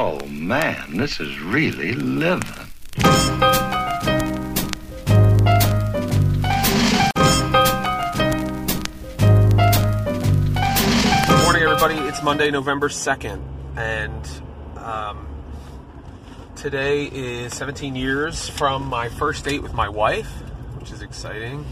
[0.00, 2.40] Oh man, this is really living.
[2.94, 3.04] Good
[11.42, 11.96] morning, everybody.
[11.96, 13.42] It's Monday, November 2nd,
[13.76, 14.40] and
[14.76, 15.26] um,
[16.54, 20.30] today is 17 years from my first date with my wife,
[20.78, 21.66] which is exciting.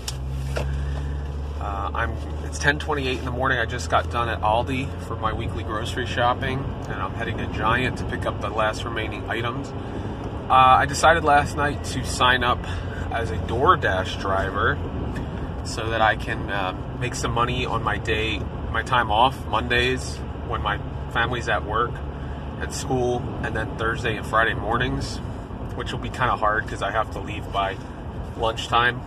[1.67, 2.13] Uh, I'm.
[2.45, 3.59] It's 10:28 in the morning.
[3.59, 7.47] I just got done at Aldi for my weekly grocery shopping, and I'm heading to
[7.49, 9.71] Giant to pick up the last remaining items.
[10.49, 12.61] Uh, I decided last night to sign up
[13.11, 14.79] as a DoorDash driver
[15.65, 18.41] so that I can uh, make some money on my day,
[18.71, 20.79] my time off, Mondays when my
[21.11, 21.91] family's at work,
[22.61, 25.17] at school, and then Thursday and Friday mornings,
[25.75, 27.77] which will be kind of hard because I have to leave by
[28.37, 29.01] lunchtime.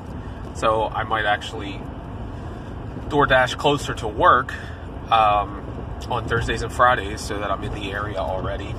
[0.55, 1.79] So I might actually
[3.09, 4.53] DoorDash closer to work
[5.11, 5.65] um,
[6.09, 8.73] on Thursdays and Fridays so that I'm in the area already.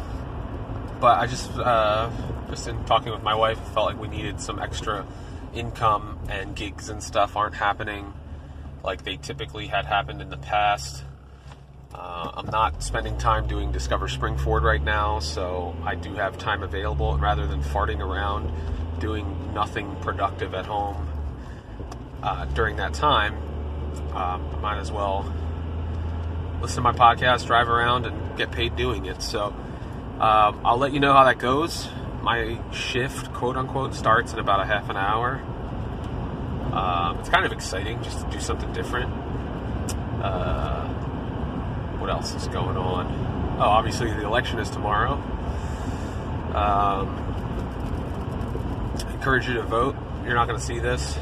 [1.01, 2.11] But I just, uh,
[2.49, 5.07] just in talking with my wife, felt like we needed some extra
[5.55, 8.13] income and gigs and stuff aren't happening
[8.83, 11.05] like they typically had happened in the past.
[11.95, 16.39] Uh, I'm not spending time doing Discover Spring Springford right now, so I do have
[16.39, 17.13] time available.
[17.13, 18.53] And rather than farting around
[19.01, 21.09] doing nothing productive at home
[22.23, 23.37] uh, during that time,
[24.13, 25.33] um, I might as well
[26.61, 29.23] listen to my podcast, drive around, and get paid doing it.
[29.23, 29.47] So
[30.21, 31.89] um, I'll let you know how that goes.
[32.23, 35.41] My shift, quote unquote, starts in about a half an hour.
[36.73, 39.13] Um, it's kind of exciting just to do something different.
[40.23, 40.87] Uh,
[41.99, 43.57] what else is going on?
[43.59, 45.15] Oh, obviously the election is tomorrow.
[46.55, 47.17] Um,
[49.13, 49.97] encourage you to vote.
[50.25, 51.19] You're not going to see this.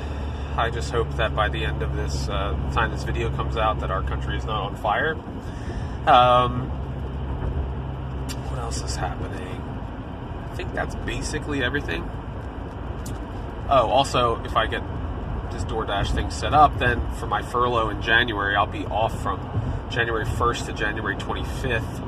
[0.59, 3.79] I just hope that by the end of this uh, time this video comes out,
[3.79, 5.15] that our country is not on fire.
[6.09, 6.69] Um,
[8.51, 9.63] what else is happening?
[10.51, 12.03] I think that's basically everything.
[13.71, 14.83] Oh, also, if I get
[15.53, 19.39] this DoorDash thing set up, then for my furlough in January, I'll be off from
[19.91, 22.01] January 1st to January 25th.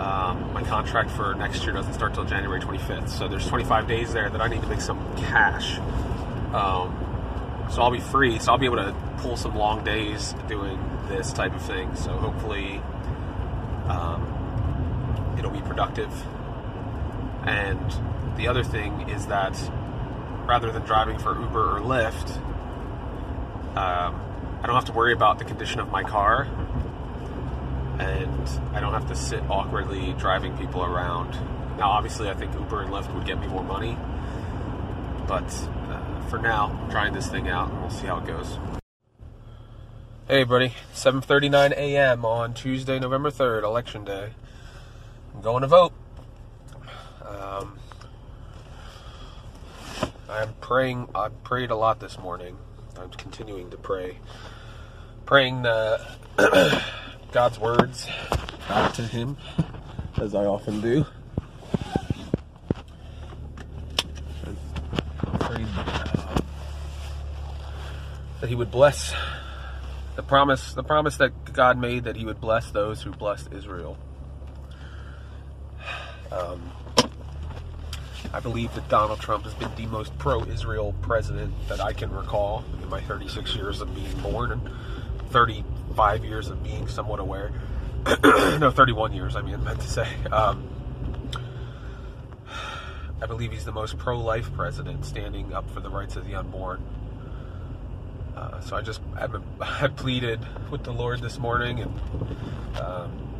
[0.00, 4.14] Um, my contract for next year doesn't start till January 25th, so there's 25 days
[4.14, 5.78] there that I need to make some cash.
[6.54, 7.09] Um,
[7.70, 11.32] so I'll be free, so I'll be able to pull some long days doing this
[11.32, 11.94] type of thing.
[11.94, 12.82] So hopefully,
[13.88, 16.12] um, it'll be productive.
[17.44, 17.94] And
[18.36, 19.56] the other thing is that
[20.46, 22.36] rather than driving for Uber or Lyft,
[23.76, 24.20] um,
[24.62, 26.48] I don't have to worry about the condition of my car,
[27.98, 31.32] and I don't have to sit awkwardly driving people around.
[31.78, 33.96] Now, obviously, I think Uber and Lyft would get me more money,
[35.26, 35.48] but
[36.30, 38.56] for now, trying this thing out, we'll see how it goes.
[40.28, 42.24] Hey, buddy, 7:39 a.m.
[42.24, 44.30] on Tuesday, November 3rd, Election Day.
[45.34, 45.92] I'm going to vote.
[47.26, 47.80] Um,
[50.28, 51.08] I'm praying.
[51.16, 52.56] I prayed a lot this morning.
[52.96, 54.18] I'm continuing to pray,
[55.26, 56.14] praying uh,
[57.32, 58.06] God's words
[58.68, 59.36] back to Him,
[60.16, 61.04] as I often do.
[64.46, 66.10] I prayed uh,
[68.40, 69.12] that He would bless
[70.16, 70.74] the promise.
[70.74, 73.96] The promise that God made that He would bless those who blessed Israel.
[76.32, 76.70] Um,
[78.32, 82.64] I believe that Donald Trump has been the most pro-Israel president that I can recall
[82.80, 84.70] in my 36 years of being born and
[85.30, 87.50] 35 years of being somewhat aware.
[88.24, 89.34] no, 31 years.
[89.34, 90.08] I mean, I meant to say.
[90.30, 90.68] Um,
[93.22, 96.82] I believe he's the most pro-life president, standing up for the rights of the unborn.
[98.36, 99.28] Uh, so I just I,
[99.84, 103.30] I pleaded with the Lord this morning, and um,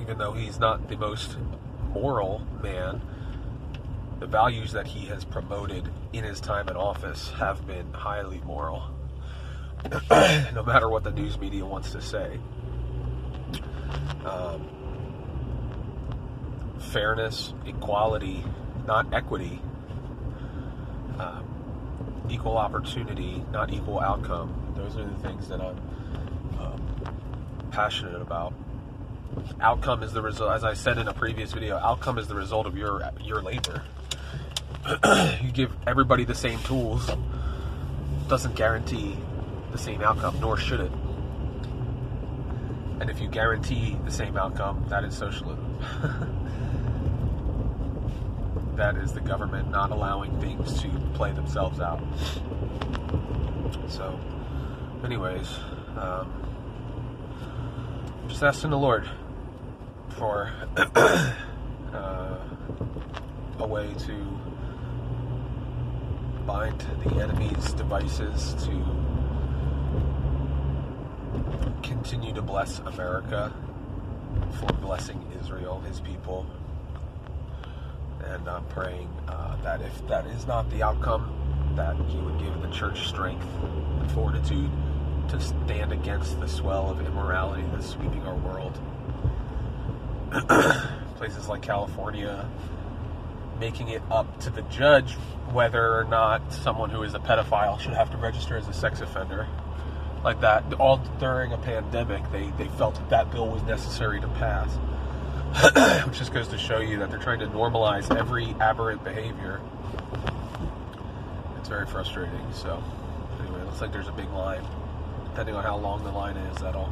[0.00, 1.36] even though he's not the most
[1.92, 3.00] moral man,
[4.20, 8.90] the values that he has promoted in his time in office have been highly moral.
[10.10, 12.38] no matter what the news media wants to say.
[14.24, 14.66] Um,
[16.78, 18.42] fairness, equality,
[18.86, 19.60] not equity,
[22.28, 24.74] equal opportunity, not equal outcome.
[24.76, 25.78] Those are the things that I'm
[26.58, 28.54] um, passionate about.
[29.60, 32.66] Outcome is the result as i said in a previous video outcome is the result
[32.66, 33.82] of your your labor.
[35.42, 37.10] You give everybody the same tools
[38.28, 39.16] doesn't guarantee
[39.72, 40.92] the same outcome nor should it.
[43.00, 45.78] And if you guarantee the same outcome that is socialism
[48.76, 52.02] that is the government not allowing things to play themselves out
[53.88, 54.18] so
[55.04, 55.58] anyways
[55.96, 56.32] um,
[58.28, 59.08] just asking the lord
[60.10, 62.36] for uh,
[63.58, 64.14] a way to
[66.46, 68.70] bind the enemy's devices to
[71.82, 73.52] continue to bless America
[74.58, 76.46] for blessing Israel, his people.
[78.26, 82.60] And I'm praying uh, that if that is not the outcome, that he would give
[82.62, 83.46] the church strength
[84.00, 84.70] and fortitude
[85.28, 88.78] to stand against the swell of immorality that's sweeping our world.
[91.16, 92.48] Places like California
[93.60, 95.12] making it up to the judge
[95.52, 99.00] whether or not someone who is a pedophile should have to register as a sex
[99.00, 99.46] offender.
[100.24, 104.28] Like that, all during a pandemic, they, they felt that that bill was necessary to
[104.28, 104.76] pass.
[106.06, 109.60] Which just goes to show you that they're trying to normalize every aberrant behavior.
[111.58, 112.52] It's very frustrating.
[112.52, 112.82] So,
[113.40, 114.64] anyway, it looks like there's a big line.
[115.26, 116.90] Depending on how long the line is, that'll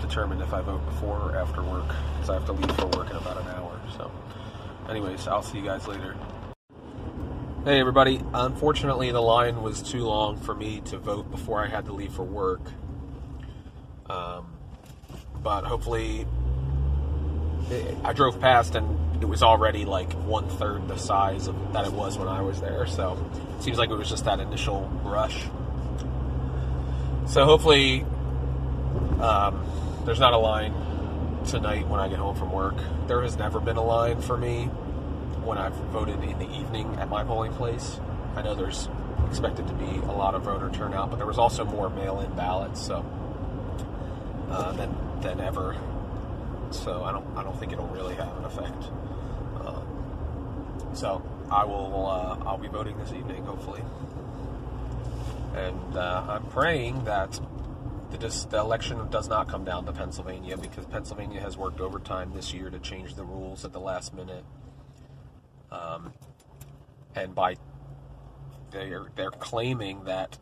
[0.00, 1.88] determine if I vote before or after work.
[2.14, 3.80] Because I have to leave for work in about an hour.
[3.96, 4.10] So,
[4.88, 6.16] anyways, I'll see you guys later.
[7.64, 11.86] Hey everybody, unfortunately the line was too long for me to vote before I had
[11.86, 12.60] to leave for work.
[14.08, 14.52] Um,
[15.42, 16.28] but hopefully,
[18.04, 21.92] I drove past and it was already like one third the size of that it
[21.92, 22.86] was when I was there.
[22.86, 23.18] So
[23.56, 25.44] it seems like it was just that initial rush.
[27.26, 28.04] So hopefully,
[29.20, 29.66] um,
[30.04, 30.72] there's not a line
[31.46, 32.76] tonight when I get home from work.
[33.08, 34.66] There has never been a line for me
[35.44, 37.98] when I've voted in the evening at my polling place.
[38.36, 38.88] I know there's
[39.28, 42.80] expected to be a lot of voter turnout, but there was also more mail-in ballots,
[42.80, 43.04] so
[44.50, 45.76] uh, than than ever.
[46.70, 48.90] So I don't I don't think it'll really have an effect.
[49.60, 49.80] Uh,
[50.94, 53.82] so I will uh, I'll be voting this evening, hopefully,
[55.54, 57.40] and uh, I'm praying that
[58.10, 62.52] the, the election does not come down to Pennsylvania because Pennsylvania has worked overtime this
[62.52, 64.44] year to change the rules at the last minute.
[65.70, 66.12] Um,
[67.14, 67.56] and by
[68.70, 70.38] they're they're claiming that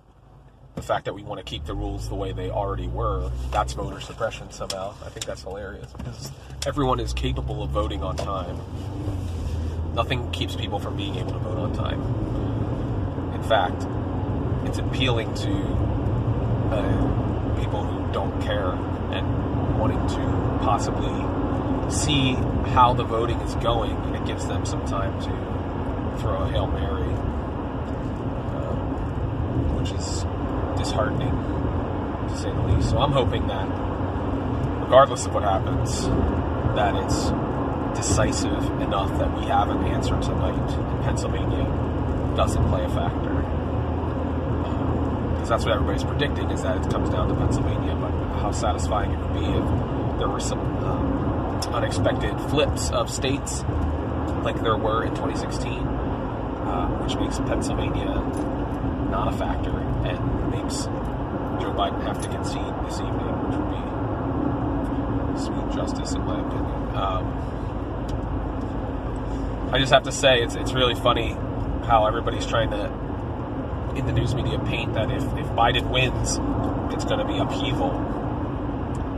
[0.75, 3.73] the fact that we want to keep the rules the way they already were, that's
[3.75, 4.94] voter suppression somehow.
[5.05, 6.32] I think that's hilarious because
[6.67, 8.59] everyone is capable of voting on time.
[9.94, 12.00] Nothing keeps people from being able to vote on time.
[13.35, 13.87] In fact,
[14.69, 15.50] it's appealing to
[16.73, 21.15] uh, people who don't care and wanting to possibly
[21.91, 22.32] see
[22.73, 26.67] how the voting is going, and it gives them some time to throw a Hail
[26.67, 27.12] Mary,
[28.56, 28.75] uh,
[29.79, 30.25] which is
[30.76, 31.31] disheartening
[32.29, 32.91] to say the least.
[32.91, 33.69] So I'm hoping that,
[34.81, 36.03] regardless of what happens,
[36.76, 37.31] that it's
[37.97, 41.65] decisive enough that we have an answer tonight in Pennsylvania
[42.37, 43.35] doesn't play a factor.
[45.32, 48.11] Because that's what everybody's predicting is that it comes down to Pennsylvania, but
[48.41, 53.62] how satisfying it would be if there were some um, unexpected flips of states
[54.43, 58.15] like there were in 2016, uh, which makes Pennsylvania
[59.11, 60.84] not a factor and makes
[61.60, 63.82] Joe Biden have to concede this evening, which would be
[65.40, 66.96] sweet justice, in my opinion.
[66.96, 67.24] Um,
[69.72, 71.36] I just have to say, it's it's really funny
[71.86, 72.84] how everybody's trying to,
[73.98, 76.38] in the news media, paint that if, if Biden wins,
[76.94, 77.90] it's going to be upheaval,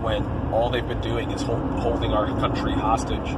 [0.03, 3.29] when all they've been doing is hold, holding our country hostage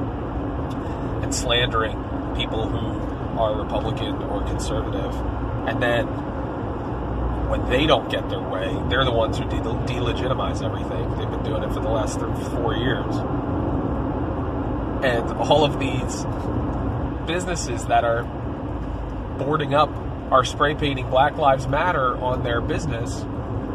[1.23, 1.97] and slandering
[2.35, 5.13] people who are Republican or conservative,
[5.67, 6.07] and then
[7.49, 11.09] when they don't get their way, they're the ones who de- delegitimize everything.
[11.17, 13.15] They've been doing it for the last three, four years.
[15.03, 16.25] And all of these
[17.25, 18.23] businesses that are
[19.37, 19.89] boarding up
[20.31, 23.21] are spray painting Black Lives Matter on their business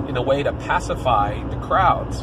[0.09, 2.23] in a way to pacify the crowds.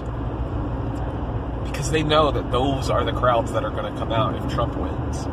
[1.70, 4.54] Because they know that those are the crowds that are going to come out if
[4.54, 5.26] Trump wins.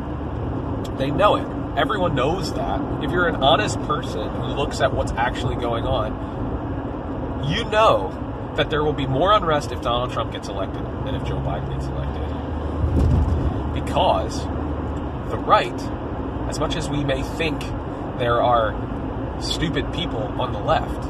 [0.97, 1.58] They know it.
[1.77, 2.81] Everyone knows that.
[3.03, 8.69] If you're an honest person who looks at what's actually going on, you know that
[8.69, 11.85] there will be more unrest if Donald Trump gets elected than if Joe Biden gets
[11.85, 12.25] elected.
[13.73, 14.43] Because
[15.29, 15.81] the right,
[16.49, 17.61] as much as we may think
[18.19, 18.75] there are
[19.41, 21.05] stupid people on the left,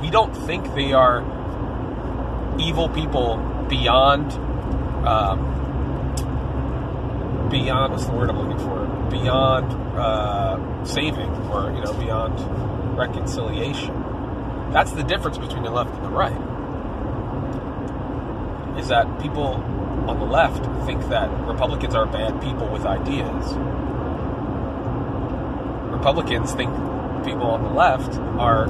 [0.00, 1.20] we don't think they are
[2.58, 3.36] evil people
[3.68, 4.32] beyond
[5.06, 5.51] um,
[7.52, 8.86] beyond what's the word I'm looking for?
[9.10, 13.94] Beyond uh, saving or you know beyond reconciliation.
[14.72, 16.32] That's the difference between the left and the right.
[18.80, 19.62] Is that people
[20.08, 23.54] on the left think that Republicans are bad people with ideas.
[25.92, 26.72] Republicans think
[27.22, 28.66] people on the left are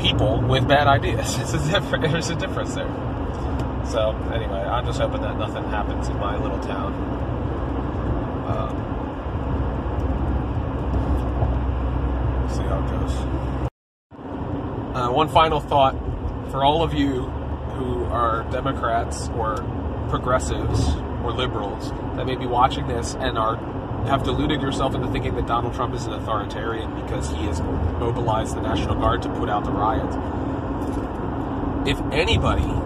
[0.00, 1.36] people with bad ideas.
[1.52, 3.13] There's a difference there.
[3.90, 6.94] So anyway, I'm just hoping that nothing happens in my little town.
[8.46, 8.76] Um,
[12.48, 13.12] see how it goes.
[14.96, 15.94] Uh, one final thought
[16.50, 17.22] for all of you
[17.76, 19.56] who are Democrats or
[20.08, 23.56] progressives or liberals that may be watching this and are
[24.06, 28.54] have deluded yourself into thinking that Donald Trump is an authoritarian because he has mobilized
[28.54, 30.14] the National Guard to put out the riots.
[31.88, 32.83] If anybody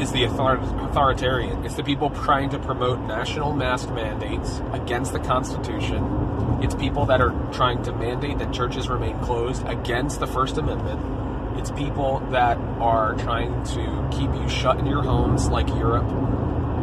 [0.00, 5.20] is the author- authoritarian, it's the people trying to promote national mask mandates against the
[5.20, 6.60] Constitution.
[6.62, 11.00] It's people that are trying to mandate that churches remain closed against the First Amendment.
[11.58, 16.08] It's people that are trying to keep you shut in your homes like Europe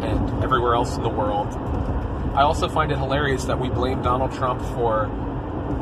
[0.04, 1.48] and everywhere else in the world
[2.34, 5.08] I also find it hilarious that we blame Donald Trump for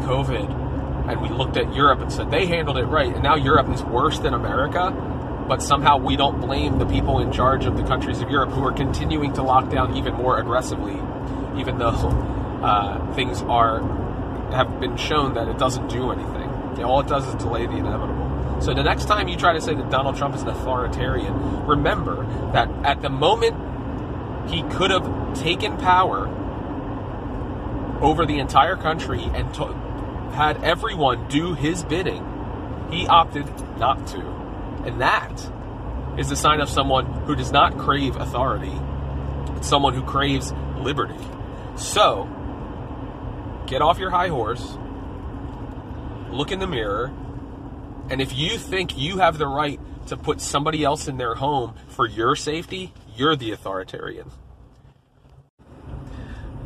[0.08, 3.70] COVID and we looked at Europe and said they handled it right, and now Europe
[3.70, 4.88] is worse than America.
[5.50, 8.64] But somehow we don't blame the people in charge of the countries of Europe who
[8.64, 10.94] are continuing to lock down even more aggressively,
[11.60, 11.90] even though
[12.64, 13.82] uh, things are
[14.52, 16.84] have been shown that it doesn't do anything.
[16.84, 18.62] All it does is delay the inevitable.
[18.62, 22.26] So the next time you try to say that Donald Trump is an authoritarian, remember
[22.54, 23.56] that at the moment
[24.50, 26.28] he could have taken power
[28.02, 29.74] over the entire country and to-
[30.34, 32.26] had everyone do his bidding,
[32.92, 33.46] he opted
[33.78, 34.49] not to.
[34.86, 35.52] And that
[36.18, 38.74] is the sign of someone who does not crave authority,
[39.56, 41.18] it's someone who craves liberty.
[41.76, 42.28] So,
[43.68, 44.78] get off your high horse,
[46.32, 47.12] look in the mirror,
[48.10, 51.76] and if you think you have the right to put somebody else in their home
[51.88, 54.32] for your safety, you're the authoritarian.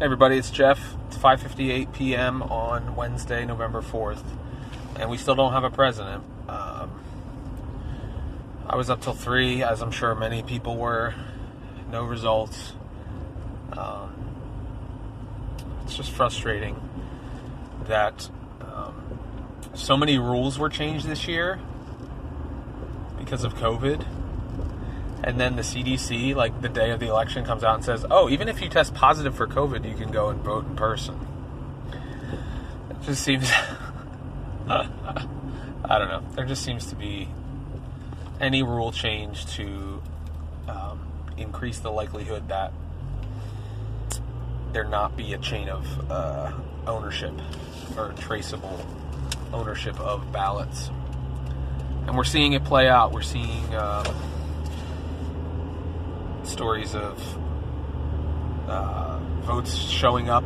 [0.01, 0.96] Everybody, it's Jeff.
[1.08, 2.41] It's 5:58 p.m.
[2.43, 4.24] on Wednesday, November 4th,
[5.00, 6.24] and we still don't have a president.
[6.48, 7.02] Um,
[8.74, 11.13] I was up till three, as I'm sure many people were.
[11.92, 12.74] No results.
[13.77, 14.15] Um,
[15.84, 16.82] it's just frustrating
[17.86, 18.27] that
[18.62, 19.20] um,
[19.75, 21.60] so many rules were changed this year
[23.20, 24.08] because of COVID
[25.24, 28.27] and then the CDC, like the day of the election, comes out and says, "Oh,
[28.27, 31.20] even if you test positive for COVID, you can go and vote in person."
[32.89, 33.51] It just seems,
[34.68, 34.88] I
[35.88, 36.24] don't know.
[36.34, 37.30] There just seems to be
[38.43, 40.01] any rule change to
[40.67, 41.00] um,
[41.38, 42.71] increase the likelihood that
[44.71, 46.51] there not be a chain of uh,
[46.88, 47.33] ownership
[47.97, 48.85] or traceable
[49.53, 50.89] ownership of ballots,
[52.07, 53.12] and we're seeing it play out.
[53.12, 53.75] We're seeing.
[53.75, 54.05] Um,
[56.45, 57.19] stories of
[58.67, 60.43] uh, votes showing up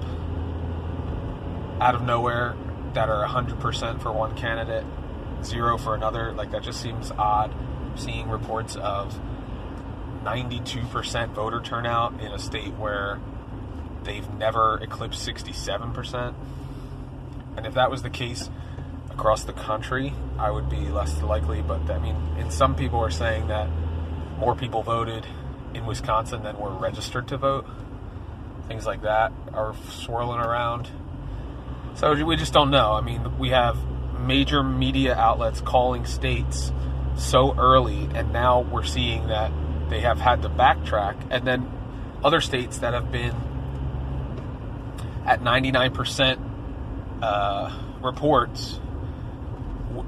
[1.79, 2.55] out of nowhere
[2.93, 4.85] that are 100% for one candidate,
[5.43, 6.31] zero for another.
[6.33, 7.53] Like, that just seems odd.
[7.97, 9.19] Seeing reports of
[10.23, 13.19] 92% voter turnout in a state where
[14.03, 16.33] they've never eclipsed 67%.
[17.55, 18.49] And if that was the case
[19.09, 21.61] across the country, I would be less likely.
[21.61, 23.69] But I mean, and some people are saying that
[24.37, 25.25] more people voted
[25.73, 27.65] in Wisconsin than were registered to vote.
[28.67, 30.89] Things like that are swirling around.
[31.95, 32.93] So we just don't know.
[32.93, 33.77] I mean, we have
[34.19, 36.71] major media outlets calling states
[37.17, 39.51] so early, and now we're seeing that
[39.89, 41.69] they have had to backtrack, and then
[42.23, 43.35] other states that have been
[45.25, 46.39] at 99%
[47.21, 48.79] uh, reports,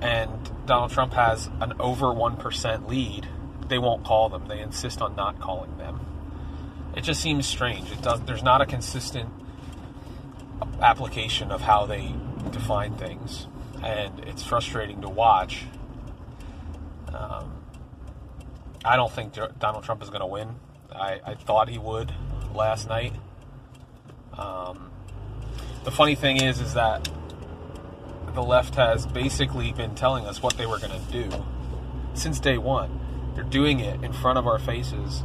[0.02, 3.28] and Donald Trump has an over 1% lead
[3.70, 4.48] they won't call them.
[4.48, 6.00] They insist on not calling them.
[6.96, 7.90] It just seems strange.
[7.92, 8.20] It does.
[8.22, 9.30] There's not a consistent
[10.82, 12.14] application of how they
[12.52, 13.48] define things,
[13.84, 15.66] and it's frustrating to watch.
[17.14, 17.52] Um,
[18.86, 20.56] I don't think Donald Trump is going to win.
[20.94, 22.14] I, I, thought he would
[22.54, 23.14] last night.
[24.38, 24.90] Um,
[25.84, 27.08] the funny thing is, is that
[28.34, 31.30] the left has basically been telling us what they were going to do
[32.14, 33.00] since day one.
[33.36, 35.24] They're doing it in front of our faces.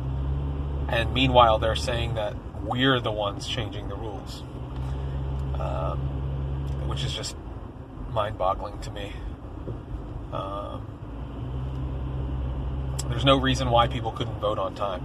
[0.89, 4.43] And meanwhile, they're saying that we're the ones changing the rules.
[5.59, 5.99] Um,
[6.89, 7.37] which is just
[8.13, 9.13] mind boggling to me.
[10.33, 10.87] Um,
[13.15, 15.05] there's no reason why people couldn't vote on time.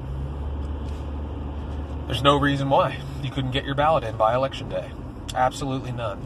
[2.08, 4.90] There's no reason why you couldn't get your ballot in by election day.
[5.36, 6.26] Absolutely none.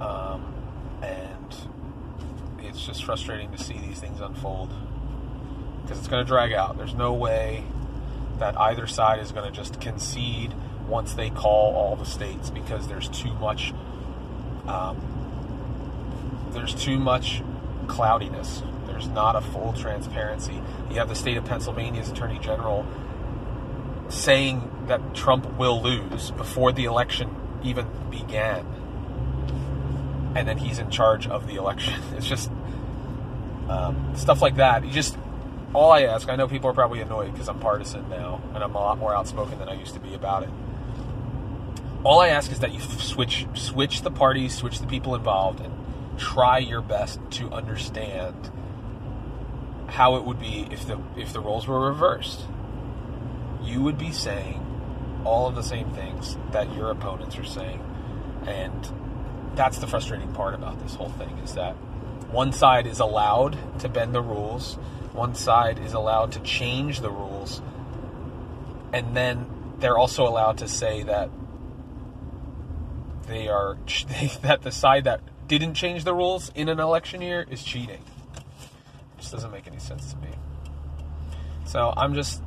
[0.00, 0.54] Um,
[2.62, 4.72] it's just frustrating to see these things unfold
[5.82, 6.78] because it's going to drag out.
[6.78, 7.62] There's no way
[8.38, 10.54] that either side is going to just concede
[10.88, 13.74] once they call all the states because there's too much
[14.66, 14.96] um,
[16.52, 17.42] there's too much
[17.86, 18.62] cloudiness.
[18.96, 20.58] There's not a full transparency.
[20.88, 22.86] You have the state of Pennsylvania's attorney general
[24.08, 27.28] saying that Trump will lose before the election
[27.62, 28.64] even began.
[30.34, 32.02] And then he's in charge of the election.
[32.16, 32.50] It's just
[33.68, 34.82] um, stuff like that.
[34.82, 35.18] You just,
[35.74, 38.74] all I ask, I know people are probably annoyed because I'm partisan now and I'm
[38.74, 40.50] a lot more outspoken than I used to be about it.
[42.02, 45.74] All I ask is that you switch switch the parties, switch the people involved, and
[46.16, 48.50] try your best to understand
[49.88, 52.44] how it would be if the if the roles were reversed.
[53.62, 54.62] You would be saying
[55.24, 57.80] all of the same things that your opponents are saying,
[58.46, 58.88] and
[59.56, 61.72] that's the frustrating part about this whole thing is that
[62.30, 64.74] one side is allowed to bend the rules,
[65.12, 67.62] one side is allowed to change the rules,
[68.92, 69.46] and then
[69.78, 71.30] they're also allowed to say that
[73.26, 73.76] they are
[74.42, 78.02] that the side that didn't change the rules in an election year is cheating.
[79.30, 80.28] Doesn't make any sense to me.
[81.64, 82.42] So I'm just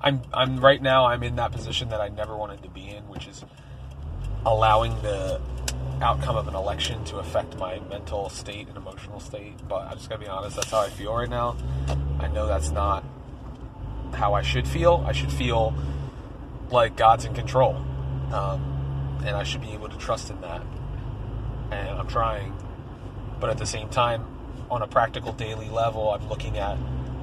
[0.00, 3.08] I'm I'm right now I'm in that position that I never wanted to be in,
[3.08, 3.44] which is
[4.46, 5.40] allowing the
[6.00, 9.56] outcome of an election to affect my mental state and emotional state.
[9.68, 11.56] But I just gotta be honest, that's how I feel right now.
[12.18, 13.04] I know that's not
[14.14, 15.04] how I should feel.
[15.06, 15.74] I should feel
[16.70, 17.76] like God's in control,
[18.32, 20.62] um, and I should be able to trust in that.
[21.70, 22.56] And I'm trying,
[23.38, 24.24] but at the same time,
[24.70, 26.76] on a practical daily level, I'm looking at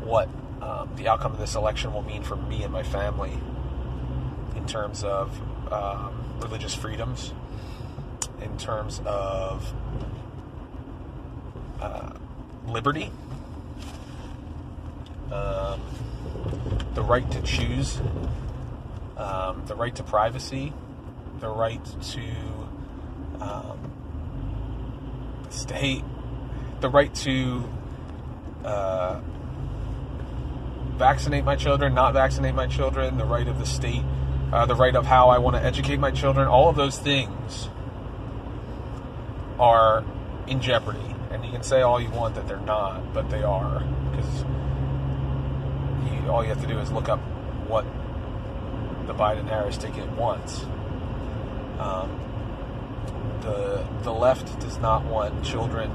[0.04, 0.30] what
[0.62, 3.38] um, the outcome of this election will mean for me and my family
[4.56, 5.40] in terms of
[5.72, 7.34] um, religious freedoms,
[8.42, 9.74] in terms of
[11.80, 12.12] uh,
[12.66, 13.12] liberty,
[15.32, 15.82] um,
[16.96, 18.00] the right to choose,
[19.16, 20.74] um, the right to privacy,
[21.40, 22.24] the right to
[23.40, 23.92] um,
[25.50, 26.04] stay,
[26.80, 27.68] the right to
[28.64, 29.20] uh,
[30.98, 34.04] vaccinate my children, not vaccinate my children, the right of the state,
[34.52, 37.70] uh, the right of how I want to educate my children, all of those things
[39.60, 40.04] are
[40.48, 41.16] in jeopardy.
[41.32, 43.84] And you can say all you want that they're not, but they are.
[44.12, 44.46] Because
[46.30, 47.20] all you have to do is look up
[47.68, 47.86] what
[49.08, 50.64] the Biden Harris ticket wants.
[51.80, 52.20] Um,
[53.42, 55.92] the, the left does not want children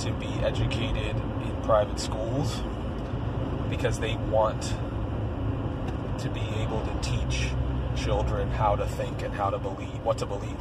[0.00, 2.62] to be educated in private schools
[3.68, 4.74] because they want
[6.18, 7.50] to be able to teach
[7.96, 10.58] children how to think and how to believe, what to believe.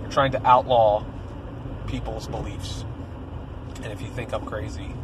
[0.00, 1.04] You're trying to outlaw
[1.86, 2.84] people's beliefs.
[3.82, 4.94] And if you think I'm crazy,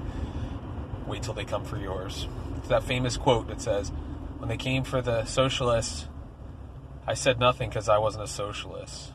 [1.07, 2.29] wait till they come for yours.
[2.57, 3.91] It's that famous quote that says,
[4.39, 6.09] When they came for the socialists,
[7.07, 9.13] I said nothing because I wasn't a socialist.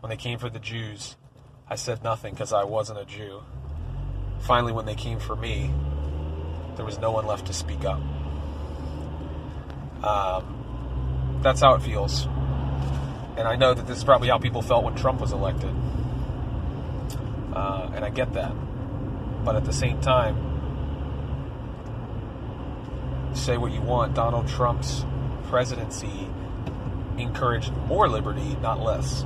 [0.00, 1.16] When they came for the Jews,
[1.70, 3.42] I said nothing because I wasn't a Jew.
[4.40, 5.70] Finally, when they came for me,
[6.74, 8.00] there was no one left to speak up.
[10.02, 12.26] Um, that's how it feels.
[13.36, 15.72] And I know that this is probably how people felt when Trump was elected.
[17.52, 18.52] Uh, and I get that.
[19.44, 20.36] But at the same time,
[23.34, 25.04] say what you want, Donald Trump's
[25.44, 26.28] presidency
[27.16, 29.22] encouraged more liberty, not less.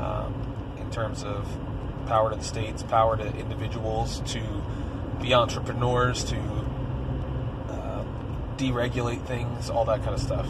[0.00, 0.39] Um,
[0.90, 1.46] in terms of
[2.06, 4.42] power to the states, power to individuals, to
[5.22, 6.36] be entrepreneurs, to
[7.68, 8.04] uh,
[8.56, 10.48] deregulate things, all that kind of stuff.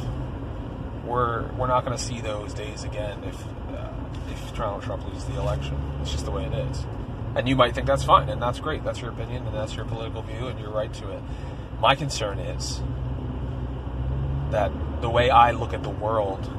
[1.05, 3.37] We're we're not going to see those days again if
[3.77, 3.93] uh,
[4.31, 5.77] if Donald Trump loses the election.
[6.01, 6.87] It's just the way it is.
[7.37, 8.83] And you might think that's fine, and that's great.
[8.83, 11.23] That's your opinion, and that's your political view, and you're right to it.
[11.81, 12.81] My concern is
[14.51, 14.73] that
[15.03, 16.51] the way I look at the world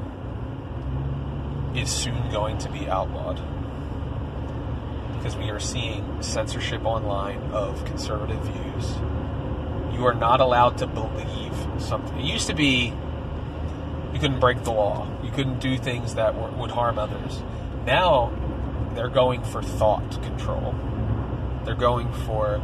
[1.74, 3.40] is soon going to be outlawed
[5.22, 8.90] because we are seeing censorship online of conservative views.
[9.94, 12.18] You are not allowed to believe something.
[12.18, 12.92] It used to be
[14.12, 17.40] you couldn't break the law, you couldn't do things that were, would harm others.
[17.86, 18.32] Now
[18.94, 20.74] they're going for thought control.
[21.64, 22.60] They're going for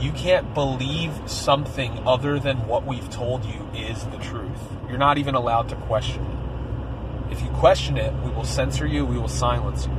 [0.00, 4.62] you can't believe something other than what we've told you is the truth.
[4.88, 7.32] You're not even allowed to question it.
[7.32, 9.92] If you question it, we will censor you, we will silence you.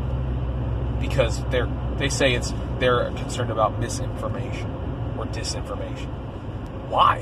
[0.99, 1.69] Because they're
[2.01, 4.69] they say it's they're concerned about misinformation
[5.17, 6.07] or disinformation.
[6.89, 7.21] Why?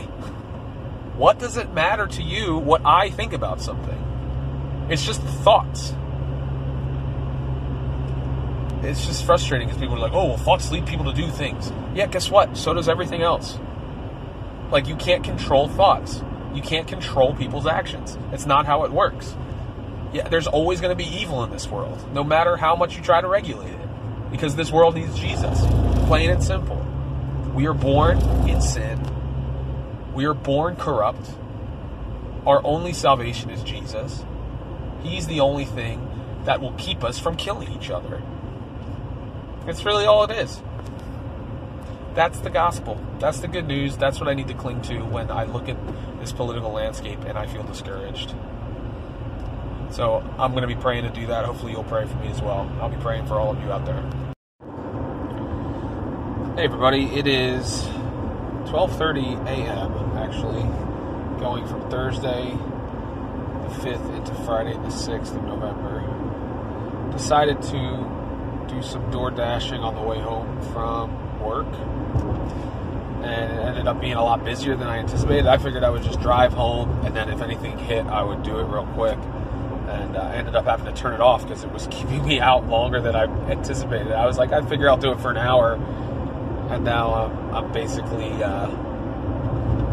[1.17, 4.87] What does it matter to you what I think about something?
[4.89, 5.93] It's just thoughts.
[8.81, 11.71] It's just frustrating because people are like, oh, well, thoughts lead people to do things.
[11.93, 12.55] Yeah, guess what?
[12.55, 13.59] So does everything else.
[14.71, 16.23] Like, you can't control thoughts.
[16.53, 18.17] You can't control people's actions.
[18.31, 19.35] It's not how it works.
[20.13, 23.03] Yeah, there's always going to be evil in this world, no matter how much you
[23.03, 23.78] try to regulate it
[24.31, 25.59] because this world needs Jesus.
[26.07, 26.77] plain and simple.
[27.53, 28.99] We are born in sin.
[30.13, 31.29] We are born corrupt.
[32.45, 34.23] Our only salvation is Jesus.
[35.03, 36.05] He's the only thing
[36.45, 38.21] that will keep us from killing each other.
[39.67, 40.61] It's really all it is.
[42.15, 42.99] That's the gospel.
[43.19, 43.97] That's the good news.
[43.97, 45.77] That's what I need to cling to when I look at
[46.19, 48.33] this political landscape and I feel discouraged.
[49.91, 51.45] So I'm going to be praying to do that.
[51.45, 52.71] Hopefully, you'll pray for me as well.
[52.80, 54.02] I'll be praying for all of you out there.
[56.56, 57.06] Hey, everybody!
[57.17, 57.84] It is
[58.65, 60.17] 12:30 a.m.
[60.17, 60.63] Actually,
[61.39, 66.06] going from Thursday the 5th into Friday the 6th of November.
[67.12, 71.67] Decided to do some door dashing on the way home from work
[73.23, 75.45] and it ended up being a lot busier than I anticipated.
[75.45, 78.58] I figured I would just drive home, and then if anything hit, I would do
[78.60, 79.17] it real quick.
[80.10, 82.39] And uh, I ended up having to turn it off because it was keeping me
[82.39, 84.12] out longer than I anticipated.
[84.12, 85.76] I was like, I figure I'll do it for an hour,
[86.69, 88.67] and now I'm, I'm basically uh,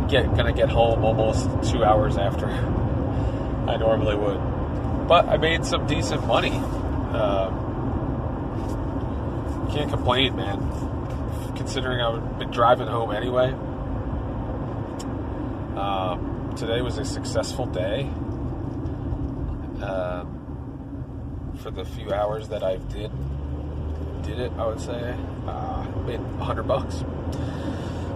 [0.09, 2.47] get gonna get home almost two hours after
[3.69, 5.09] I normally would.
[5.09, 6.53] But I made some decent money.
[6.53, 7.51] Uh,
[9.71, 10.87] can't complain, man
[11.57, 13.51] considering I've been driving home anyway.
[15.77, 18.11] Um, today was a successful day.
[19.87, 23.11] Um, for the few hours that I did
[24.23, 27.05] did it, I would say uh, made hundred bucks.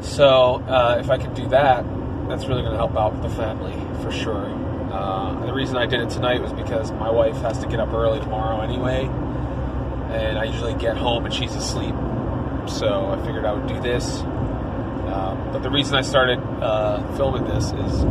[0.03, 1.85] So uh, if I can do that,
[2.29, 4.47] that's really going to help out the family for sure.
[4.93, 7.93] Uh, the reason I did it tonight was because my wife has to get up
[7.93, 9.05] early tomorrow anyway,
[10.13, 11.95] and I usually get home and she's asleep
[12.67, 14.21] so I figured I would do this.
[14.21, 18.05] Um, but the reason I started uh, filming this is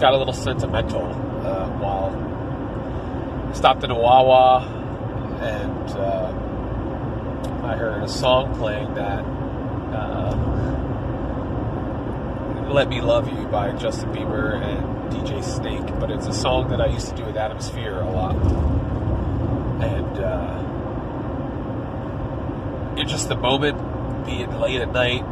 [0.00, 1.06] got a little sentimental
[3.54, 4.78] stopped in a Wawa
[5.40, 6.32] and uh,
[7.64, 10.34] I heard a song playing that uh,
[12.70, 15.86] "Let Me Love You" by Justin Bieber and DJ Snake.
[16.00, 18.36] But it's a song that I used to do with Atmosphere a lot,
[19.82, 20.58] and uh,
[23.00, 25.22] it's just the moment being late at night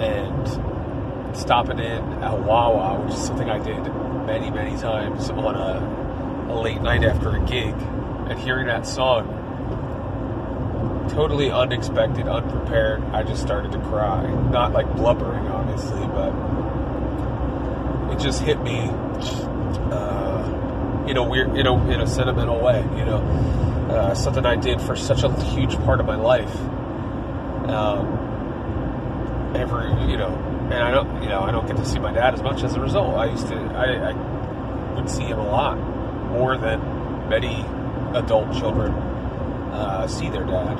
[0.00, 3.82] and stopping in at Wawa, which is something I did
[4.26, 5.80] many, many times on a,
[6.48, 7.74] a late night after a gig,
[8.28, 9.40] and hearing that song,
[11.10, 14.26] totally unexpected, unprepared, I just started to cry.
[14.50, 16.32] Not like blubbering, obviously, but
[18.12, 18.90] it just hit me
[19.90, 23.18] uh, in a weird, in a, in a sentimental way, you know.
[23.90, 26.56] Uh, something I did for such a huge part of my life
[27.68, 30.34] um, every, you know,
[30.72, 32.74] and I don't, you know, I don't get to see my dad as much as
[32.74, 33.14] a result.
[33.14, 35.78] I used to, I, I would see him a lot
[36.34, 36.80] more than
[37.28, 37.64] many
[38.16, 38.92] adult children
[39.72, 40.78] uh, see their dad,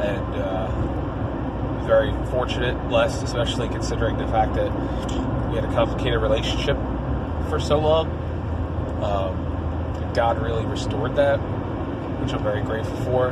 [0.00, 4.72] and uh, very fortunate, blessed, especially considering the fact that
[5.50, 6.76] we had a complicated relationship
[7.48, 8.10] for so long.
[9.02, 11.36] Um, God really restored that,
[12.20, 13.28] which I'm very grateful for.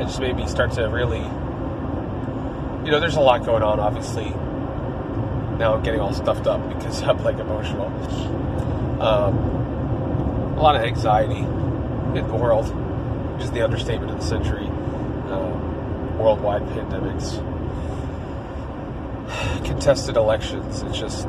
[0.00, 1.22] It just made me start to really
[2.84, 4.30] you know, there's a lot going on, obviously.
[5.58, 7.86] Now I'm getting all stuffed up because I'm like emotional.
[9.02, 9.59] Um,
[10.60, 12.66] a lot of anxiety in the world,
[13.34, 14.66] which is the understatement of the century.
[14.66, 17.38] Um, worldwide pandemics,
[19.64, 20.82] contested elections.
[20.82, 21.26] It's just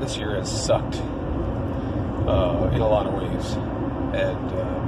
[0.00, 3.52] this year has sucked uh, in a lot of ways,
[4.20, 4.80] and uh,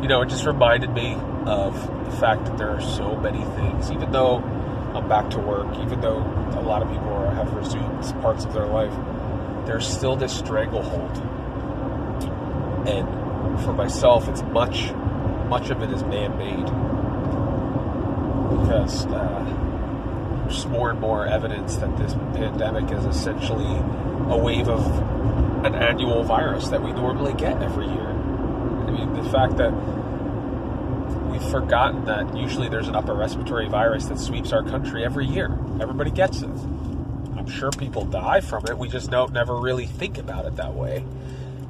[0.00, 1.14] you know, it just reminded me
[1.44, 1.74] of
[2.06, 4.38] the fact that there are so many things, even though
[4.94, 6.20] I'm back to work, even though
[6.54, 8.94] a lot of people have resumed parts of their life,
[9.68, 11.14] there's still this stranglehold.
[12.88, 14.90] And for myself, it's much,
[15.48, 16.64] much of it is man-made
[18.64, 23.76] because uh, there's more and more evidence that this pandemic is essentially
[24.32, 24.86] a wave of
[25.66, 28.08] an annual virus that we normally get every year.
[28.08, 29.72] I mean, the fact that
[31.30, 35.58] we've forgotten that usually there's an upper respiratory virus that sweeps our country every year.
[35.78, 36.48] Everybody gets it.
[37.48, 38.76] Sure people die from it.
[38.78, 41.04] We just don't never really think about it that way.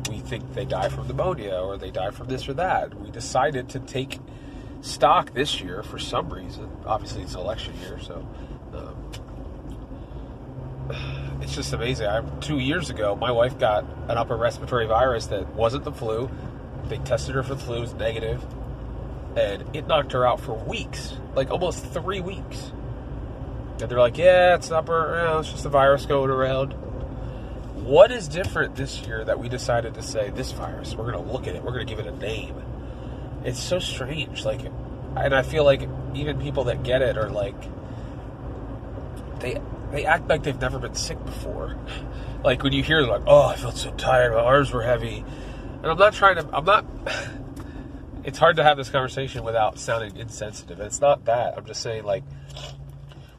[0.09, 2.95] We think they die from pneumonia or they die from this or that.
[3.01, 4.19] We decided to take
[4.81, 6.71] stock this year for some reason.
[6.87, 8.27] Obviously, it's election year, so
[8.75, 9.13] um,
[11.43, 12.07] it's just amazing.
[12.07, 16.31] I, two years ago, my wife got an upper respiratory virus that wasn't the flu.
[16.89, 18.45] They tested her for the flu, it was negative
[19.39, 22.73] and it knocked her out for weeks, like almost three weeks.
[23.81, 26.73] And they're like, yeah, it's upper, you know, it's just a virus going around.
[27.85, 30.95] What is different this year that we decided to say this virus?
[30.95, 31.63] We're to look at it.
[31.63, 32.55] We're to give it a name.
[33.45, 34.45] It's so strange.
[34.45, 34.61] Like,
[35.17, 37.55] and I feel like even people that get it are like
[39.41, 39.61] they
[39.93, 41.77] they act like they've never been sick before.
[42.45, 45.25] Like when you hear like, "Oh, I felt so tired, my arms were heavy,"
[45.83, 46.49] and I'm not trying to.
[46.53, 46.87] I'm not.
[48.25, 50.79] It's hard to have this conversation without sounding insensitive.
[50.81, 51.57] It's not that.
[51.57, 52.23] I'm just saying like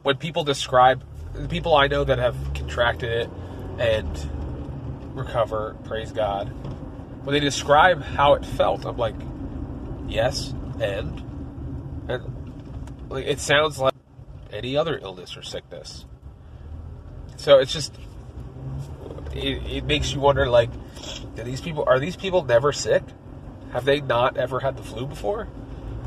[0.02, 3.30] when people describe the people I know that have contracted it
[3.78, 4.30] and
[5.14, 6.48] recover, praise God.
[7.24, 9.14] When they describe how it felt, I'm like,
[10.08, 11.22] yes, and
[12.08, 13.94] and like, it sounds like
[14.52, 16.06] any other illness or sickness.
[17.36, 17.94] So it's just
[19.34, 20.70] it, it makes you wonder like
[21.36, 23.02] do these people are these people never sick?
[23.72, 25.46] Have they not ever had the flu before?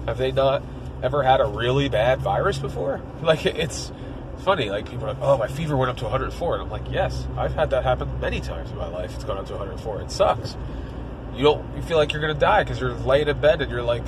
[0.05, 0.63] Have they not
[1.03, 3.01] ever had a really bad virus before?
[3.21, 3.91] Like it's
[4.43, 6.91] funny, like people are like, "Oh, my fever went up to 104," and I'm like,
[6.91, 9.13] "Yes, I've had that happen many times in my life.
[9.15, 10.01] It's gone up to 104.
[10.01, 10.57] It sucks.
[11.35, 13.83] You don't you feel like you're gonna die because you're laying in bed and you're
[13.83, 14.03] like,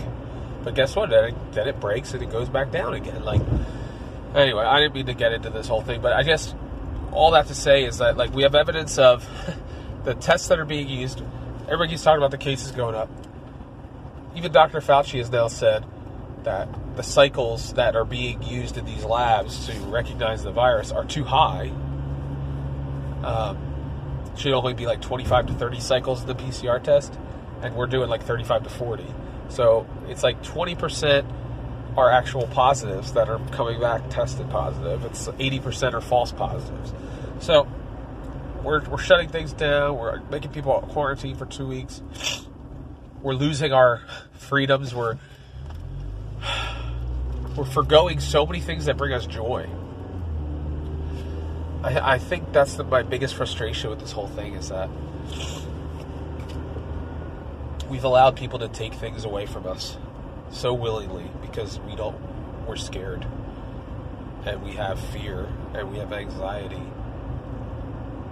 [0.63, 1.09] but guess what?
[1.09, 3.23] Then it, then it breaks and it goes back down again.
[3.23, 3.41] Like
[4.33, 6.53] anyway, I didn't mean to get into this whole thing, but I guess
[7.11, 9.27] all that to say is that like we have evidence of
[10.03, 11.21] the tests that are being used.
[11.63, 13.09] Everybody keeps talking about the cases going up.
[14.35, 14.81] Even Dr.
[14.81, 15.85] Fauci has now said
[16.45, 21.05] that the cycles that are being used in these labs to recognize the virus are
[21.05, 21.71] too high.
[23.23, 23.57] Um,
[24.37, 27.17] should only be like 25 to 30 cycles of the PCR test,
[27.61, 29.05] and we're doing like 35 to 40.
[29.49, 31.25] So it's like 20%
[31.97, 35.05] are actual positives that are coming back tested positive.
[35.05, 36.93] It's 80% are false positives.
[37.39, 37.67] So
[38.63, 39.97] we're, we're shutting things down.
[39.97, 42.01] We're making people quarantine for two weeks.
[43.21, 44.01] We're losing our
[44.33, 44.93] freedoms.
[44.93, 45.17] We're
[47.55, 49.69] we're foregoing so many things that bring us joy.
[51.83, 54.89] I, I think that's the, my biggest frustration with this whole thing is that
[57.89, 59.97] we've allowed people to take things away from us
[60.49, 62.15] so willingly because we don't
[62.67, 63.25] we're scared.
[64.45, 66.81] And we have fear and we have anxiety.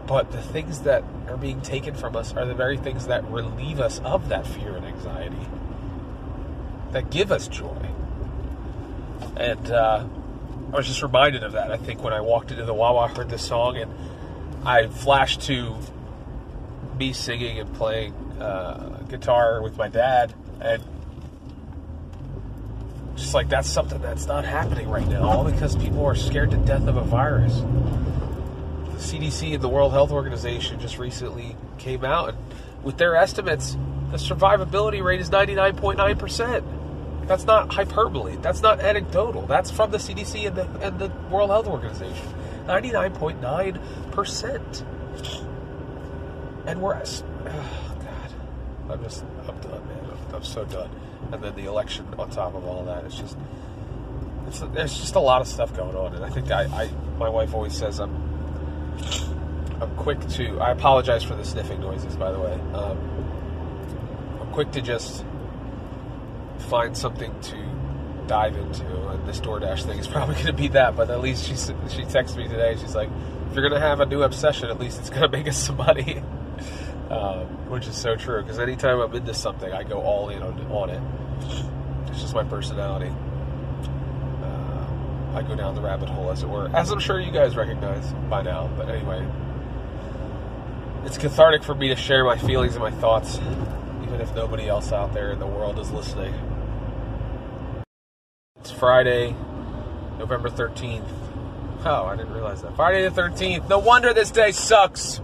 [0.08, 3.80] But the things that are being taken from us are the very things that relieve
[3.80, 5.48] us of that fear and anxiety
[6.92, 7.93] that give us joy
[9.38, 10.06] and uh,
[10.72, 13.08] i was just reminded of that i think when i walked into the wawa I
[13.10, 13.92] heard this song and
[14.66, 15.76] i flashed to
[16.98, 20.84] me singing and playing uh, guitar with my dad and
[23.16, 26.58] just like that's something that's not happening right now, all because people are scared to
[26.58, 27.60] death of a virus.
[27.60, 32.38] The CDC and the World Health Organization just recently came out and
[32.84, 33.78] with their estimates,
[34.12, 36.83] the survivability rate is 99.9%.
[37.28, 38.38] That's not hyperbole.
[38.38, 39.46] That's not anecdotal.
[39.46, 42.34] That's from the CDC and the, and the World Health Organization.
[42.66, 44.86] 99.9%.
[46.66, 48.32] And we're, oh God,
[48.90, 50.00] I'm just, I'm done, man.
[50.30, 50.90] I'm, I'm so done
[51.34, 53.06] and then the election on top of all that.
[53.06, 53.38] It's just
[54.48, 57.30] it's there's just a lot of stuff going on, and I think I, I my
[57.30, 58.14] wife always says I'm
[59.82, 60.60] I'm quick to.
[60.60, 62.54] I apologize for the sniffing noises, by the way.
[62.74, 65.26] Um, I'm quick to just
[66.64, 70.96] find something to dive into, and this DoorDash thing is probably going to be that.
[70.96, 72.76] But at least she she texted me today.
[72.80, 73.10] She's like,
[73.50, 75.58] if you're going to have a new obsession, at least it's going to make us
[75.58, 76.24] some money.
[77.10, 80.60] Um, which is so true because anytime I'm into something, I go all in on,
[80.72, 81.02] on it.
[82.10, 83.12] It's just my personality.
[84.42, 87.56] Uh, I go down the rabbit hole, as it were, as I'm sure you guys
[87.56, 88.68] recognize by now.
[88.78, 89.28] But anyway,
[91.06, 93.38] it's cathartic for me to share my feelings and my thoughts,
[94.02, 96.34] even if nobody else out there in the world is listening.
[98.64, 99.36] It's Friday,
[100.20, 101.04] November 13th.
[101.84, 102.74] Oh, I didn't realize that.
[102.78, 103.68] Friday the 13th.
[103.68, 105.20] No wonder this day sucks.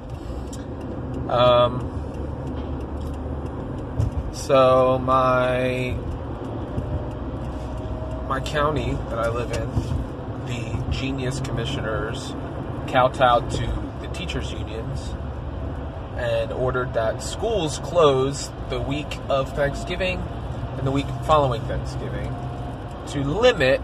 [1.29, 1.79] Um,
[4.33, 5.91] so my
[8.27, 9.69] my county that I live in,
[10.45, 12.33] the genius commissioners
[12.89, 13.67] kowtowed to
[14.01, 15.15] the teachers unions
[16.17, 20.21] and ordered that schools close the week of Thanksgiving
[20.77, 22.35] and the week following Thanksgiving
[23.11, 23.81] to limit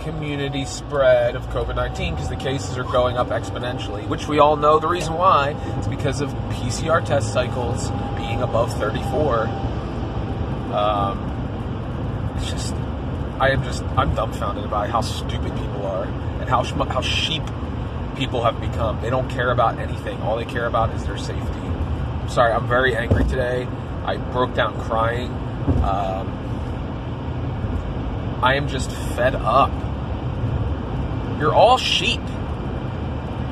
[0.00, 4.56] community spread of COVID 19 because the cases are going up exponentially, which we all
[4.56, 5.50] know the reason why.
[5.80, 9.48] is because of PCR test cycles being above 34.
[10.72, 12.74] Um, it's just,
[13.40, 17.42] I am just, I'm dumbfounded by how stupid people are and how, how sheep
[18.16, 19.00] people have become.
[19.00, 21.42] They don't care about anything, all they care about is their safety.
[21.42, 23.66] I'm sorry, I'm very angry today.
[24.04, 25.32] I broke down crying.
[25.82, 26.45] Um,
[28.42, 29.70] I am just fed up
[31.38, 32.20] you're all sheep.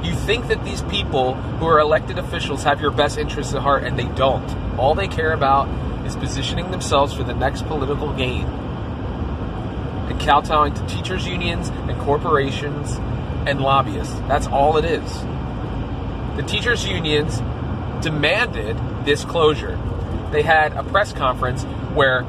[0.03, 3.85] You think that these people who are elected officials have your best interests at heart,
[3.85, 4.79] and they don't.
[4.79, 5.69] All they care about
[6.07, 8.47] is positioning themselves for the next political gain.
[8.47, 12.97] And kowtowing to teachers' unions and corporations
[13.47, 14.15] and lobbyists.
[14.29, 15.21] That's all it is.
[16.37, 17.39] The teachers' unions
[18.03, 19.79] demanded this closure.
[20.33, 22.23] They had a press conference where,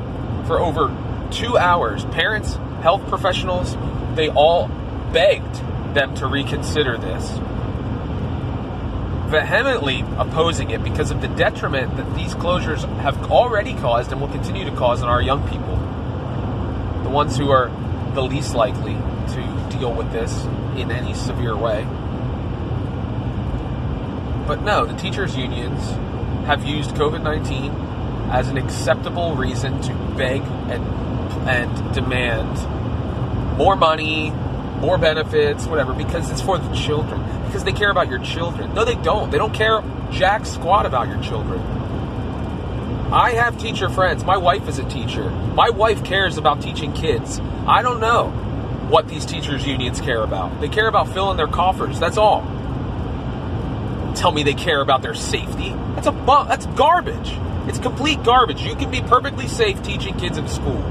[0.48, 0.90] for over
[1.32, 3.76] two hours, parents, health professionals,
[4.16, 4.68] they all
[5.12, 5.56] begged
[5.94, 7.30] them to reconsider this.
[9.30, 14.28] Vehemently opposing it because of the detriment that these closures have already caused and will
[14.28, 15.76] continue to cause on our young people.
[17.04, 17.70] The ones who are
[18.14, 20.46] the least likely to deal with this
[20.78, 21.84] in any severe way.
[24.48, 25.82] But no, the teachers' unions
[26.46, 27.72] have used COVID 19
[28.32, 30.84] as an acceptable reason to beg and,
[31.46, 34.32] and demand more money,
[34.80, 37.22] more benefits, whatever, because it's for the children.
[37.46, 38.74] Because they care about your children.
[38.74, 39.32] No, they don't.
[39.32, 39.82] They don't care
[40.12, 41.60] jack squat about your children.
[43.12, 44.26] I have teacher friends.
[44.26, 45.30] My wife is a teacher.
[45.30, 47.40] My wife cares about teaching kids.
[47.68, 48.30] I don't know
[48.90, 50.60] what these teachers' unions care about.
[50.60, 52.00] They care about filling their coffers.
[52.00, 52.42] That's all.
[54.16, 55.70] Tell me they care about their safety.
[55.96, 57.38] That's a bu- that's garbage.
[57.68, 58.62] It's complete garbage.
[58.62, 60.84] You can be perfectly safe teaching kids in school.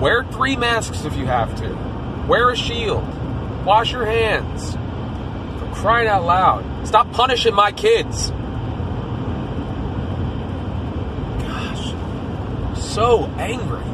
[0.00, 2.26] Wear three masks if you have to.
[2.26, 3.04] Wear a shield.
[3.66, 4.72] Wash your hands.
[4.72, 6.88] For crying out loud.
[6.88, 8.30] Stop punishing my kids.
[11.40, 11.92] Gosh.
[12.80, 13.84] So angry.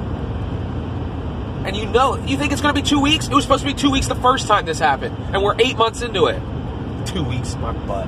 [1.66, 3.26] And you know, you think it's going to be two weeks?
[3.26, 5.16] It was supposed to be two weeks the first time this happened.
[5.34, 6.40] And we're eight months into it.
[7.06, 8.06] Two weeks, my butt.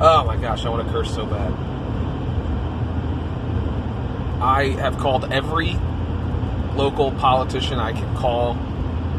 [0.00, 1.52] Oh my gosh, I want to curse so bad.
[4.40, 5.76] I have called every
[6.76, 8.54] local politician I can call.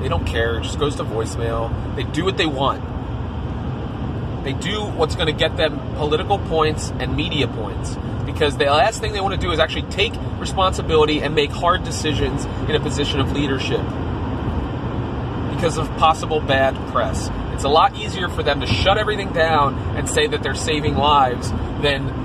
[0.01, 0.57] They don't care.
[0.57, 1.95] It just goes to voicemail.
[1.95, 2.83] They do what they want.
[4.43, 7.95] They do what's going to get them political points and media points.
[8.25, 11.83] Because the last thing they want to do is actually take responsibility and make hard
[11.83, 13.81] decisions in a position of leadership
[15.55, 17.29] because of possible bad press.
[17.53, 20.95] It's a lot easier for them to shut everything down and say that they're saving
[20.95, 22.22] lives than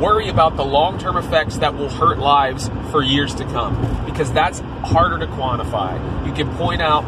[0.00, 4.04] worry about the long term effects that will hurt lives for years to come.
[4.04, 6.26] Because that's harder to quantify.
[6.26, 7.04] You can point out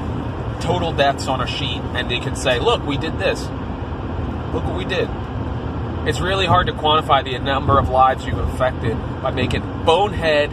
[0.60, 3.42] total deaths on a sheet and they can say, look, we did this.
[4.52, 5.08] Look what we did.
[6.08, 10.52] It's really hard to quantify the number of lives you've affected by making bonehead,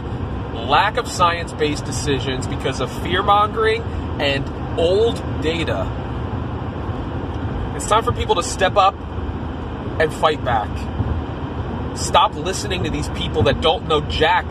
[0.54, 3.82] lack of science based decisions because of fear mongering
[4.20, 4.46] and
[4.78, 5.86] old data.
[7.74, 8.94] It's time for people to step up
[9.98, 10.68] and fight back.
[11.96, 14.44] Stop listening to these people that don't know jack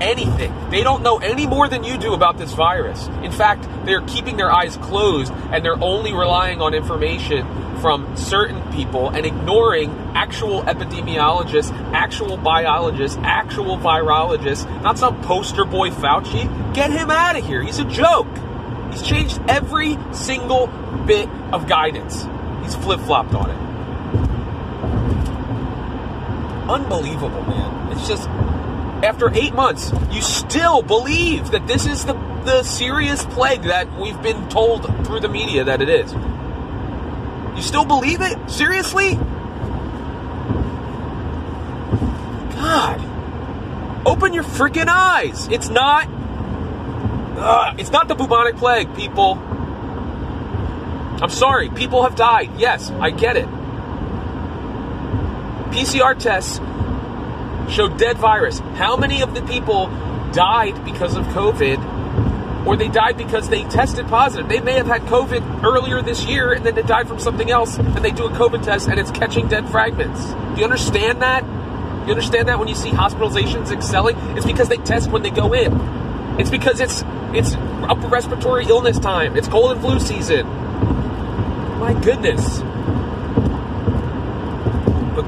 [0.00, 0.54] anything.
[0.70, 3.08] They don't know any more than you do about this virus.
[3.22, 7.46] In fact, they're keeping their eyes closed and they're only relying on information
[7.80, 15.90] from certain people and ignoring actual epidemiologists, actual biologists, actual virologists, not some poster boy
[15.90, 16.74] Fauci.
[16.74, 17.62] Get him out of here.
[17.62, 18.28] He's a joke.
[18.92, 20.66] He's changed every single
[21.06, 22.26] bit of guidance.
[22.62, 23.67] He's flip flopped on it.
[26.68, 27.92] Unbelievable, man.
[27.92, 28.28] It's just
[29.02, 34.20] after eight months, you still believe that this is the, the serious plague that we've
[34.22, 36.12] been told through the media that it is.
[37.56, 38.50] You still believe it?
[38.50, 39.14] Seriously?
[42.54, 44.06] God.
[44.06, 45.48] Open your freaking eyes.
[45.48, 46.06] It's not.
[47.38, 49.34] Uh, it's not the bubonic plague, people.
[51.20, 51.70] I'm sorry.
[51.70, 52.50] People have died.
[52.58, 53.48] Yes, I get it.
[55.68, 56.58] PCR tests
[57.72, 58.58] showed dead virus.
[58.58, 59.86] How many of the people
[60.32, 64.48] died because of COVID or they died because they tested positive?
[64.48, 67.76] They may have had COVID earlier this year and then they died from something else
[67.78, 70.24] and they do a COVID test and it's catching dead fragments.
[70.32, 71.44] Do you understand that?
[72.06, 74.16] You understand that when you see hospitalizations excelling?
[74.36, 75.78] It's because they test when they go in.
[76.40, 77.04] It's because it's
[77.34, 79.36] it's upper respiratory illness time.
[79.36, 80.46] It's cold and flu season.
[81.78, 82.62] My goodness.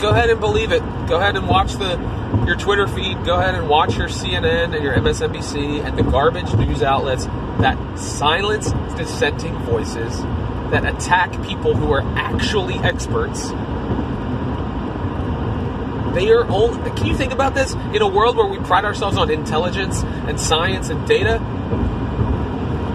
[0.01, 0.81] Go ahead and believe it.
[1.07, 1.97] Go ahead and watch the
[2.47, 3.25] your Twitter feed.
[3.25, 7.27] Go ahead and watch your CNN and your MSNBC and the garbage news outlets
[7.61, 10.21] that silence dissenting voices,
[10.71, 13.51] that attack people who are actually experts.
[16.15, 16.91] They are only.
[16.93, 17.75] Can you think about this?
[17.75, 21.39] In a world where we pride ourselves on intelligence and science and data,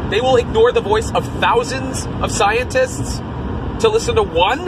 [0.09, 3.19] they will ignore the voice of thousands of scientists
[3.81, 4.65] to listen to one?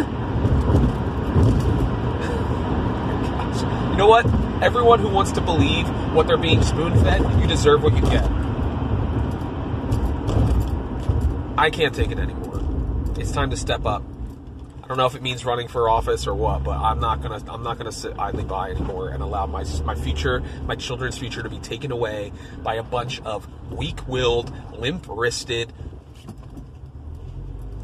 [3.37, 3.61] Gosh.
[3.91, 4.63] You know what?
[4.63, 8.23] Everyone who wants to believe what they're being spoon fed, you deserve what you get.
[11.57, 12.63] I can't take it anymore.
[13.17, 14.03] It's time to step up.
[14.83, 17.43] I don't know if it means running for office or what, but I'm not gonna
[17.49, 21.43] I'm not gonna sit idly by anymore and allow my my future, my children's future,
[21.43, 22.31] to be taken away
[22.63, 25.73] by a bunch of weak-willed, limp-wristed,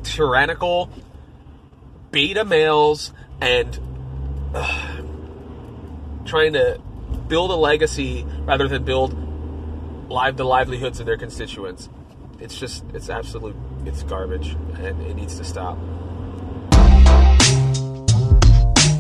[0.04, 0.90] tyrannical
[2.12, 3.12] beta males
[3.42, 3.78] and
[6.34, 6.82] trying to
[7.28, 9.16] build a legacy rather than build
[10.10, 11.90] live the livelihoods of their constituents.
[12.40, 13.56] It's just it's absolute
[13.86, 15.78] it's garbage and it needs to stop.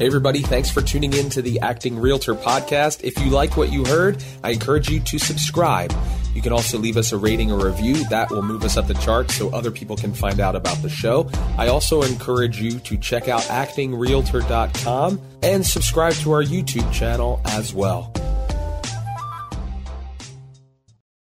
[0.04, 3.06] Hey, everybody, thanks for tuning in to the Acting Realtor podcast.
[3.06, 5.93] If you like what you heard, I encourage you to subscribe.
[6.36, 8.04] You can also leave us a rating or review.
[8.10, 10.89] That will move us up the charts so other people can find out about the
[10.89, 11.30] show.
[11.58, 17.74] I also encourage you to check out actingrealtor.com and subscribe to our YouTube channel as
[17.74, 18.12] well.